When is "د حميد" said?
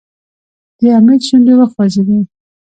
0.77-1.21